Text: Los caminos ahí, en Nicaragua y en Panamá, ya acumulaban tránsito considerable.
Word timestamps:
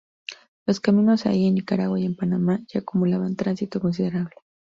Los 0.65 0.79
caminos 0.79 1.27
ahí, 1.27 1.45
en 1.45 1.53
Nicaragua 1.53 1.99
y 1.99 2.05
en 2.07 2.15
Panamá, 2.15 2.59
ya 2.73 2.79
acumulaban 2.79 3.35
tránsito 3.35 3.79
considerable. 3.79 4.33